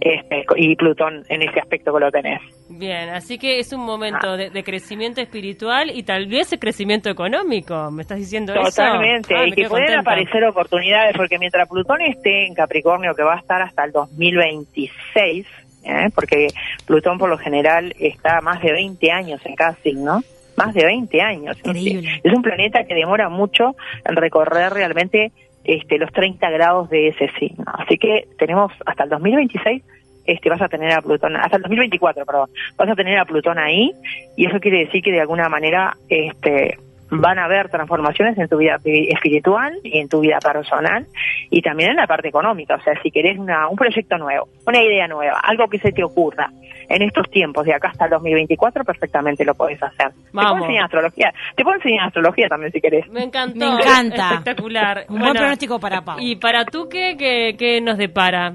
este, 0.00 0.44
y 0.56 0.76
Plutón 0.76 1.24
en 1.28 1.42
ese 1.42 1.60
aspecto 1.60 1.92
que 1.92 2.00
lo 2.00 2.10
tenés. 2.10 2.40
Bien, 2.68 3.08
así 3.10 3.38
que 3.38 3.58
es 3.58 3.72
un 3.72 3.84
momento 3.84 4.30
ah. 4.30 4.36
de, 4.36 4.64
crecimiento 4.64 5.20
espiritual 5.20 5.90
y 5.90 6.02
tal 6.02 6.26
vez 6.26 6.50
de 6.50 6.58
crecimiento 6.58 7.10
económico, 7.10 7.90
¿me 7.90 8.02
estás 8.02 8.18
diciendo 8.18 8.52
eso? 8.54 8.62
Totalmente, 8.62 9.34
ah, 9.34 9.46
y 9.46 9.52
que 9.52 9.68
pueden 9.68 9.98
aparecer 9.98 10.44
oportunidades, 10.44 11.16
porque 11.16 11.38
mientras 11.38 11.68
Plutón 11.68 12.00
esté 12.02 12.46
en 12.46 12.54
Capricornio, 12.54 13.14
que 13.14 13.22
va 13.22 13.34
a 13.34 13.38
estar 13.38 13.62
hasta 13.62 13.84
el 13.84 13.92
2026, 13.92 15.46
¿eh? 15.84 16.08
porque 16.14 16.48
Plutón 16.86 17.18
por 17.18 17.28
lo 17.28 17.38
general 17.38 17.94
está 17.98 18.40
más 18.40 18.62
de 18.62 18.72
20 18.72 19.10
años 19.10 19.40
en 19.44 19.54
cada 19.54 19.74
signo, 19.76 20.22
más 20.56 20.74
de 20.74 20.84
20 20.84 21.20
años. 21.20 21.56
Es 21.64 22.32
un 22.32 22.42
planeta 22.42 22.84
que 22.84 22.94
demora 22.94 23.28
mucho 23.28 23.76
en 24.04 24.16
recorrer 24.16 24.72
realmente 24.72 25.32
este, 25.64 25.98
los 25.98 26.12
30 26.12 26.50
grados 26.50 26.90
de 26.90 27.08
ese 27.08 27.30
signo. 27.38 27.64
Así 27.66 27.98
que 27.98 28.28
tenemos 28.38 28.72
hasta 28.86 29.04
el 29.04 29.10
2026 29.10 29.82
este, 30.26 30.48
vas 30.48 30.62
a 30.62 30.68
tener 30.68 30.92
a 30.92 31.02
Plutón, 31.02 31.36
hasta 31.36 31.56
el 31.56 31.62
2024, 31.62 32.24
perdón, 32.24 32.48
vas 32.78 32.88
a 32.88 32.94
tener 32.94 33.18
a 33.18 33.24
Plutón 33.24 33.58
ahí 33.58 33.92
y 34.36 34.46
eso 34.46 34.58
quiere 34.58 34.86
decir 34.86 35.02
que 35.02 35.12
de 35.12 35.20
alguna 35.20 35.48
manera 35.50 35.96
este, 36.08 36.78
van 37.10 37.38
a 37.38 37.44
haber 37.44 37.68
transformaciones 37.68 38.38
en 38.38 38.48
tu 38.48 38.56
vida 38.56 38.78
espiritual 38.84 39.78
y 39.82 39.98
en 39.98 40.08
tu 40.08 40.20
vida 40.20 40.38
personal 40.38 41.06
y 41.50 41.60
también 41.62 41.90
en 41.90 41.96
la 41.96 42.06
parte 42.06 42.28
económica. 42.28 42.76
O 42.76 42.82
sea, 42.82 42.94
si 43.02 43.10
querés 43.10 43.38
una, 43.38 43.68
un 43.68 43.76
proyecto 43.76 44.16
nuevo, 44.16 44.48
una 44.66 44.82
idea 44.82 45.06
nueva, 45.08 45.40
algo 45.40 45.68
que 45.68 45.78
se 45.78 45.92
te 45.92 46.02
ocurra 46.02 46.50
en 46.88 47.02
estos 47.02 47.30
tiempos, 47.30 47.64
de 47.64 47.74
acá 47.74 47.88
hasta 47.88 48.04
el 48.04 48.10
2024, 48.12 48.84
perfectamente 48.84 49.44
lo 49.44 49.54
podés 49.54 49.82
hacer. 49.82 50.12
Te 50.12 50.30
puedo 50.32 50.56
enseñar 50.56 50.84
astrología. 50.84 51.34
Te 51.56 51.62
puedo 51.62 51.76
enseñar 51.76 52.06
astrología 52.06 52.48
también 52.48 52.72
si 52.72 52.80
querés. 52.80 53.08
Me 53.08 53.24
encantó. 53.24 53.58
Me 53.58 53.66
encanta. 53.66 54.34
Espectacular. 54.34 55.06
Un 55.08 55.18
buen 55.18 55.34
pronóstico 55.34 55.78
para 55.78 56.02
Pau. 56.02 56.18
¿Y 56.20 56.36
para 56.36 56.64
tú 56.64 56.88
qué, 56.88 57.16
qué, 57.18 57.56
qué 57.58 57.80
nos 57.80 57.98
depara? 57.98 58.54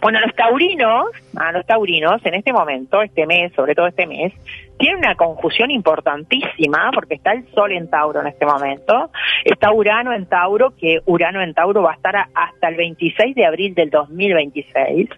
Bueno, 0.00 0.20
los 0.20 0.34
taurinos, 0.34 1.06
a 1.36 1.52
los 1.52 1.66
taurinos 1.66 2.24
en 2.24 2.34
este 2.34 2.52
momento, 2.52 3.02
este 3.02 3.26
mes, 3.26 3.52
sobre 3.54 3.74
todo 3.74 3.86
este 3.86 4.06
mes, 4.06 4.32
tiene 4.78 4.98
una 4.98 5.14
conjunción 5.14 5.70
importantísima 5.70 6.90
porque 6.94 7.14
está 7.14 7.32
el 7.32 7.46
Sol 7.52 7.72
en 7.72 7.88
Tauro 7.88 8.20
en 8.20 8.26
este 8.28 8.46
momento, 8.46 9.10
está 9.44 9.72
Urano 9.72 10.12
en 10.12 10.26
Tauro, 10.26 10.74
que 10.78 11.00
Urano 11.06 11.42
en 11.42 11.54
Tauro 11.54 11.82
va 11.82 11.92
a 11.92 11.96
estar 11.96 12.14
hasta 12.34 12.68
el 12.68 12.76
26 12.76 13.34
de 13.34 13.46
abril 13.46 13.74
del 13.74 13.90
2026. 13.90 15.08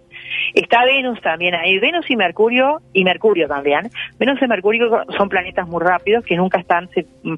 Está 0.55 0.85
Venus 0.85 1.21
también 1.21 1.55
ahí, 1.55 1.79
Venus 1.79 2.11
y 2.11 2.17
Mercurio, 2.17 2.81
y 2.93 3.05
Mercurio 3.05 3.49
también. 3.49 3.91
Venus 4.19 4.41
y 4.43 4.47
Mercurio 4.47 5.05
son 5.17 5.29
planetas 5.29 5.69
muy 5.69 5.83
rápidos 5.83 6.25
que 6.25 6.37
nunca 6.37 6.59
están 6.59 6.89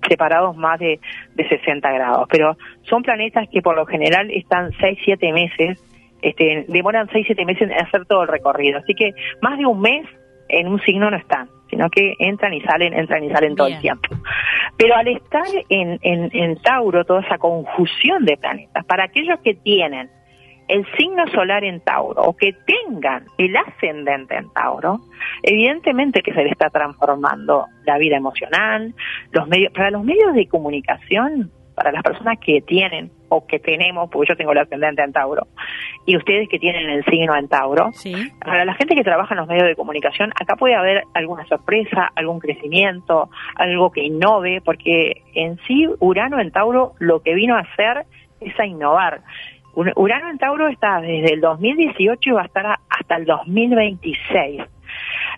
separados 0.09 0.57
más 0.57 0.79
de, 0.79 1.01
de 1.35 1.49
60 1.49 1.91
grados, 1.93 2.27
pero 2.31 2.57
son 2.83 3.03
planetas 3.03 3.49
que 3.49 3.63
por 3.63 3.77
lo 3.77 3.87
general 3.87 4.31
están 4.31 4.71
6-7 4.73 5.33
meses 5.33 5.85
este, 6.23 6.67
demoran 6.69 7.09
6-7 7.09 7.47
meses 7.47 7.71
en 7.71 7.73
hacer 7.73 8.05
todo 8.07 8.23
el 8.23 8.29
recorrido. 8.29 8.79
Así 8.79 8.95
que 8.95 9.13
más 9.41 9.59
de 9.59 9.67
un 9.67 9.81
mes 9.81 10.07
en 10.49 10.69
un 10.69 10.81
signo 10.81 11.11
no 11.11 11.17
están, 11.17 11.49
sino 11.69 11.89
que 11.91 12.15
entran 12.19 12.53
y 12.53 12.61
salen, 12.63 12.93
entran 12.93 13.25
y 13.25 13.31
salen 13.31 13.55
todo 13.55 13.69
el 13.69 13.81
tiempo. 13.81 14.09
Pero 14.77 14.97
al 14.97 15.09
estar 15.09 15.47
en, 15.69 15.99
en, 16.03 16.31
en 16.33 16.61
Tauro, 16.61 17.05
toda 17.05 17.21
esa 17.21 17.39
confusión 17.39 18.25
de 18.25 18.37
planetas, 18.37 18.85
para 18.87 19.05
aquellos 19.05 19.39
que 19.41 19.55
tienen 19.55 20.11
el 20.71 20.87
signo 20.97 21.27
solar 21.29 21.65
en 21.65 21.81
Tauro 21.81 22.23
o 22.23 22.37
que 22.37 22.53
tengan 22.53 23.25
el 23.39 23.57
ascendente 23.57 24.37
en 24.37 24.51
Tauro, 24.53 25.01
evidentemente 25.43 26.23
que 26.23 26.33
se 26.33 26.45
le 26.45 26.51
está 26.51 26.71
transformando 26.71 27.67
la 27.85 27.99
vida 27.99 28.17
emocional, 28.17 28.95
los 29.33 29.49
medios, 29.49 29.73
para 29.73 29.91
los 29.91 30.05
medios 30.05 30.33
de 30.35 30.47
comunicación 30.47 31.51
para 31.81 31.93
las 31.93 32.03
personas 32.03 32.39
que 32.45 32.61
tienen 32.61 33.11
o 33.31 33.47
que 33.47 33.59
tenemos, 33.59 34.11
porque 34.11 34.29
yo 34.29 34.37
tengo 34.37 34.53
el 34.53 34.59
ascendente 34.59 35.03
en 35.03 35.13
Tauro, 35.13 35.47
y 36.05 36.15
ustedes 36.15 36.47
que 36.51 36.59
tienen 36.59 36.91
el 36.91 37.03
signo 37.07 37.35
en 37.35 37.49
Tauro, 37.49 37.91
para 38.45 38.67
la 38.67 38.75
gente 38.75 38.95
que 38.95 39.03
trabaja 39.03 39.33
en 39.33 39.39
los 39.39 39.49
medios 39.49 39.67
de 39.67 39.77
comunicación, 39.77 40.31
acá 40.39 40.57
puede 40.57 40.75
haber 40.75 41.05
alguna 41.15 41.47
sorpresa, 41.47 42.11
algún 42.17 42.39
crecimiento, 42.39 43.31
algo 43.55 43.91
que 43.93 44.05
innove, 44.05 44.61
porque 44.63 45.23
en 45.35 45.57
sí 45.67 45.89
Urano 46.01 46.39
en 46.39 46.51
Tauro 46.51 46.93
lo 46.99 47.23
que 47.23 47.33
vino 47.33 47.57
a 47.57 47.61
hacer 47.61 48.05
es 48.41 48.61
a 48.61 48.67
innovar. 48.67 49.23
Urano 49.75 50.31
en 50.31 50.39
Tauro 50.39 50.69
está 50.69 51.01
desde 51.01 51.35
el 51.35 51.41
2018 51.41 52.31
y 52.31 52.33
va 52.33 52.43
a 52.43 52.47
estar 52.47 52.67
hasta 52.89 53.17
el 53.17 53.25
2026 53.25 54.63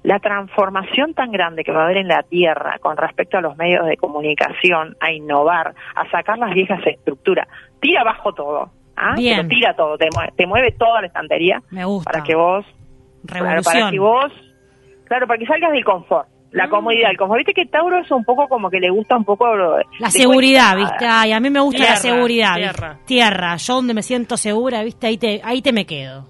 la 0.03 0.19
transformación 0.19 1.15
tan 1.15 1.31
grande 1.31 1.62
que 1.62 1.73
va 1.73 1.83
a 1.83 1.85
haber 1.85 1.99
en 1.99 2.09
la 2.09 2.23
Tierra 2.23 2.79
con 2.81 2.97
respecto 2.97 3.39
a 3.39 3.41
los 3.41 3.57
medios 3.57 3.87
de 3.87 3.97
comunicación, 3.97 4.97
a 5.01 5.12
innovar, 5.12 5.75
a 5.95 6.11
sacar 6.11 6.39
las 6.39 6.53
viejas 6.55 6.81
estructuras, 6.85 7.47
tira 7.81 8.01
abajo 8.01 8.33
todo. 8.33 8.71
¿ah? 8.97 9.15
tira 9.15 9.75
todo, 9.77 9.97
te 9.97 10.47
mueve, 10.47 10.73
toda 10.73 11.01
la 11.01 11.07
estantería 11.07 11.62
Me 11.71 11.85
gusta. 11.85 12.11
para 12.11 12.25
que 12.25 12.35
vos, 12.35 12.67
claro, 13.27 13.62
para 13.62 13.91
que 13.91 13.99
vos, 13.99 14.33
claro, 15.05 15.27
para 15.27 15.39
que 15.39 15.47
salgas 15.47 15.73
del 15.73 15.85
confort 15.85 16.32
la 16.53 16.67
mm. 16.67 16.71
comodidad, 16.71 17.11
el 17.11 17.17
confort. 17.17 17.39
Viste 17.39 17.55
que 17.55 17.67
Tauro 17.67 17.99
es 17.99 18.11
un 18.11 18.25
poco 18.25 18.49
como 18.49 18.71
que 18.71 18.79
le 18.79 18.91
gusta 18.91 19.17
un 19.17 19.25
poco... 19.25 19.47
La 19.99 20.11
seguridad, 20.11 20.77
¿viste? 20.77 21.07
Ay, 21.07 21.33
a 21.33 21.41
mí 21.41 21.51
me 21.51 21.61
gusta 21.61 21.85
la 21.85 21.97
seguridad. 21.97 22.55
Tierra. 22.57 22.99
tierra. 23.05 23.57
Yo 23.57 23.75
donde 23.75 23.95
me 23.95 24.03
siento 24.03 24.37
segura, 24.37 24.83
¿viste? 24.83 25.07
Ahí 25.07 25.19
te, 25.19 25.41
ahí 25.45 25.63
te 25.63 25.73
me 25.73 25.87
quedo. 25.87 26.29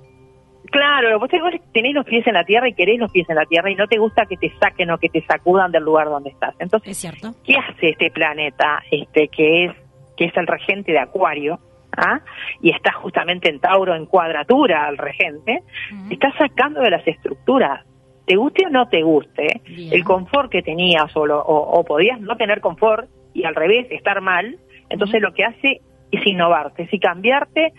Claro, 0.71 1.19
vos 1.19 1.29
tenés 1.29 1.95
los 1.95 2.07
pies 2.07 2.27
en 2.27 2.33
la 2.33 2.45
tierra 2.45 2.67
y 2.67 2.73
querés 2.73 2.99
los 2.99 3.13
pies 3.13 3.29
en 3.29 3.37
la 3.37 3.45
tierra 3.45 3.71
y 3.71 3.75
no 3.75 3.87
te 3.87 3.99
gusta 3.99 4.25
que 4.25 4.39
te 4.39 4.51
saquen 4.59 4.91
o 4.91 4.97
que 4.97 5.11
te 5.11 5.23
sacudan 5.27 5.71
del 5.71 5.83
lugar 5.83 6.07
donde 6.07 6.31
estás. 6.31 6.55
Entonces, 6.59 6.93
es 6.93 6.99
cierto. 6.99 7.35
¿qué 7.45 7.57
hace 7.57 7.91
este 7.91 8.11
planeta, 8.11 8.83
este 8.91 9.29
que 9.29 9.67
es 9.67 9.73
que 10.17 10.27
es 10.27 10.37
el 10.37 10.47
regente 10.47 10.93
de 10.93 10.99
Acuario? 10.99 11.59
¿ah? 11.97 12.21
y 12.61 12.71
está 12.71 12.93
justamente 12.93 13.49
en 13.49 13.61
Tauro 13.61 13.95
en 13.95 14.07
cuadratura 14.07 14.87
al 14.87 14.99
regente, 14.99 15.63
está 16.11 16.33
sacando 16.39 16.81
de 16.81 16.91
las 16.91 17.07
estructuras. 17.07 17.85
Te 18.27 18.37
guste 18.37 18.67
o 18.67 18.71
no 18.71 18.89
te 18.89 19.03
guste, 19.03 19.63
el 19.67 20.05
confort 20.05 20.51
que 20.51 20.63
tenías 20.63 21.15
o, 21.17 21.23
o, 21.23 21.85
podías 21.85 22.21
no 22.21 22.37
tener 22.37 22.61
confort 22.61 23.09
y 23.35 23.45
al 23.45 23.55
revés 23.55 23.87
estar 23.91 24.21
mal, 24.21 24.59
entonces 24.89 25.21
lo 25.21 25.33
que 25.33 25.45
hace 25.45 25.81
es 26.13 26.27
innovarte, 26.27 26.89
es 26.91 27.01
cambiarte 27.01 27.73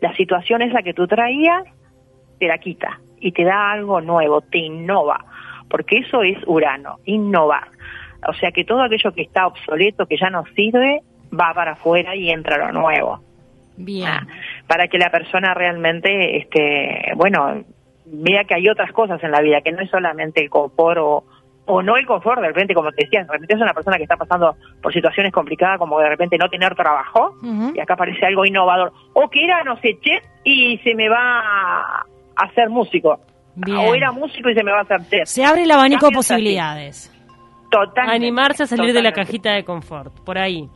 la 0.00 0.14
situación 0.16 0.62
esa 0.62 0.82
que 0.82 0.94
tú 0.94 1.06
traías 1.06 1.64
te 2.38 2.48
la 2.48 2.58
quita 2.58 3.00
y 3.20 3.32
te 3.32 3.44
da 3.44 3.70
algo 3.70 4.00
nuevo, 4.00 4.40
te 4.40 4.58
innova, 4.58 5.24
porque 5.68 5.98
eso 5.98 6.22
es 6.22 6.38
Urano, 6.46 6.98
innovar. 7.04 7.68
O 8.26 8.32
sea 8.34 8.50
que 8.50 8.64
todo 8.64 8.82
aquello 8.82 9.12
que 9.12 9.22
está 9.22 9.46
obsoleto, 9.46 10.06
que 10.06 10.16
ya 10.16 10.28
no 10.28 10.44
sirve, 10.56 11.02
va 11.32 11.54
para 11.54 11.72
afuera 11.72 12.16
y 12.16 12.30
entra 12.30 12.58
lo 12.58 12.72
nuevo. 12.72 13.20
Bien. 13.76 14.08
Ah, 14.08 14.26
para 14.66 14.88
que 14.88 14.98
la 14.98 15.10
persona 15.10 15.54
realmente, 15.54 16.36
este, 16.36 17.12
bueno, 17.16 17.62
vea 18.04 18.44
que 18.44 18.54
hay 18.54 18.68
otras 18.68 18.92
cosas 18.92 19.22
en 19.22 19.30
la 19.30 19.40
vida, 19.40 19.60
que 19.60 19.72
no 19.72 19.80
es 19.80 19.90
solamente 19.90 20.42
el 20.42 20.50
confort 20.50 20.98
o, 21.00 21.24
o 21.66 21.82
no 21.82 21.96
el 21.96 22.06
confort, 22.06 22.40
de 22.40 22.48
repente, 22.48 22.74
como 22.74 22.90
te 22.90 23.04
decía, 23.04 23.24
de 23.24 23.32
repente 23.32 23.54
es 23.54 23.60
una 23.60 23.74
persona 23.74 23.96
que 23.96 24.02
está 24.04 24.16
pasando 24.16 24.56
por 24.82 24.92
situaciones 24.92 25.32
complicadas, 25.32 25.78
como 25.78 25.98
de 26.00 26.08
repente 26.08 26.36
no 26.38 26.48
tener 26.48 26.74
trabajo, 26.74 27.36
y 27.74 27.78
acá 27.80 27.94
aparece 27.94 28.26
algo 28.26 28.44
innovador, 28.44 28.92
o 29.12 29.28
que 29.28 29.44
era, 29.44 29.62
no 29.64 29.76
sé, 29.80 29.98
che, 30.00 30.20
y 30.44 30.78
se 30.78 30.94
me 30.94 31.08
va 31.08 31.40
a 32.36 32.54
ser 32.54 32.68
músico. 32.68 33.20
O 33.56 33.94
era 33.94 34.12
músico 34.12 34.48
y 34.48 34.54
se 34.54 34.64
me 34.64 34.72
va 34.72 34.78
a 34.78 34.82
hacer 34.82 35.00
chef. 35.08 35.24
Se 35.26 35.44
abre 35.44 35.64
el 35.64 35.70
abanico 35.70 36.06
de 36.06 36.12
posibilidades. 36.12 37.10
Totalmente. 37.70 38.16
Animarse 38.16 38.62
a 38.62 38.66
salir 38.66 38.92
de 38.92 39.02
la 39.02 39.12
cajita 39.12 39.52
de 39.52 39.64
confort, 39.64 40.12
por 40.24 40.38
ahí. 40.38 40.68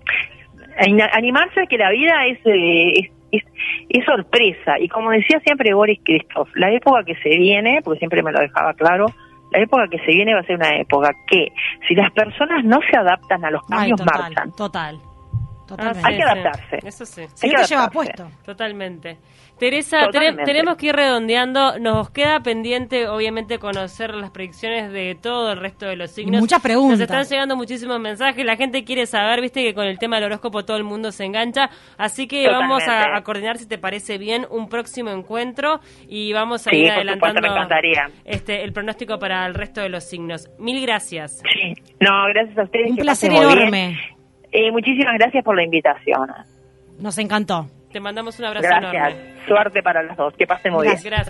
Animarse 1.12 1.62
a 1.62 1.66
que 1.66 1.78
la 1.78 1.90
vida 1.90 2.26
eh, 2.26 2.92
es, 2.98 3.10
es, 3.36 3.44
es, 3.88 4.04
sorpresa. 4.04 4.78
Y 4.78 4.88
como 4.88 5.10
decía 5.10 5.40
siempre 5.40 5.74
Boris 5.74 6.00
Christoph, 6.04 6.48
la 6.54 6.70
época 6.72 7.04
que 7.04 7.14
se 7.16 7.30
viene, 7.36 7.80
porque 7.82 7.98
siempre 7.98 8.22
me 8.22 8.32
lo 8.32 8.40
dejaba 8.40 8.74
claro, 8.74 9.06
la 9.52 9.60
época 9.60 9.88
que 9.88 9.98
se 9.98 10.12
viene 10.12 10.34
va 10.34 10.40
a 10.40 10.44
ser 10.44 10.56
una 10.56 10.76
época 10.76 11.10
que 11.26 11.52
si 11.86 11.94
las 11.94 12.10
personas 12.12 12.64
no 12.64 12.80
se 12.90 12.96
adaptan 12.96 13.44
a 13.44 13.50
los 13.50 13.62
cambios 13.66 14.04
marchan. 14.04 14.52
Total. 14.56 14.98
Hay 16.04 16.16
que 16.16 16.22
adaptarse. 16.22 16.78
Eso 16.84 17.06
sí. 17.06 17.22
Hay 17.42 17.50
que 17.50 17.64
lleva 17.64 17.88
puesto. 17.88 18.30
Totalmente. 18.44 19.18
Teresa, 19.58 20.08
tenemos 20.10 20.76
que 20.76 20.88
ir 20.88 20.96
redondeando. 20.96 21.78
Nos 21.78 22.10
queda 22.10 22.40
pendiente, 22.40 23.08
obviamente, 23.08 23.58
conocer 23.58 24.14
las 24.14 24.30
predicciones 24.30 24.92
de 24.92 25.16
todo 25.20 25.52
el 25.52 25.58
resto 25.58 25.86
de 25.86 25.96
los 25.96 26.10
signos. 26.10 26.40
Muchas 26.40 26.60
preguntas. 26.60 26.98
Nos 26.98 27.00
están 27.00 27.24
llegando 27.24 27.56
muchísimos 27.56 27.98
mensajes. 27.98 28.44
La 28.44 28.56
gente 28.56 28.84
quiere 28.84 29.06
saber, 29.06 29.40
viste, 29.40 29.62
que 29.62 29.72
con 29.72 29.86
el 29.86 29.98
tema 29.98 30.16
del 30.16 30.26
horóscopo 30.26 30.64
todo 30.66 30.76
el 30.76 30.84
mundo 30.84 31.10
se 31.10 31.24
engancha. 31.24 31.70
Así 31.96 32.26
que 32.26 32.46
vamos 32.48 32.82
a, 32.86 33.22
coordinar, 33.22 33.56
si 33.56 33.66
te 33.66 33.78
parece 33.78 34.18
bien, 34.18 34.46
un 34.50 34.68
próximo 34.68 35.10
encuentro 35.10 35.80
y 36.06 36.34
vamos 36.34 36.66
a 36.66 36.74
ir 36.74 36.90
adelantando 36.90 37.40
este, 38.24 38.62
el 38.62 38.72
pronóstico 38.72 39.18
para 39.18 39.46
el 39.46 39.54
resto 39.54 39.80
de 39.80 39.88
los 39.88 40.04
signos. 40.04 40.50
Mil 40.58 40.82
gracias. 40.82 41.40
Sí. 41.52 41.72
No, 42.00 42.26
gracias 42.28 42.58
a 42.58 42.62
ustedes. 42.64 42.90
Un 42.90 42.96
placer 42.96 43.32
enorme. 43.32 43.96
Eh, 44.52 44.70
muchísimas 44.70 45.14
gracias 45.18 45.44
por 45.44 45.56
la 45.56 45.64
invitación. 45.64 46.28
Nos 46.98 47.18
encantó. 47.18 47.66
Te 47.92 48.00
mandamos 48.00 48.38
un 48.38 48.46
abrazo 48.46 48.68
Gracias. 48.68 49.14
Suerte 49.46 49.82
para 49.82 50.02
las 50.02 50.16
dos. 50.16 50.34
Que 50.36 50.46
pasen 50.46 50.72
muy 50.72 50.82
bien. 50.86 50.94
Gracias. 50.94 51.24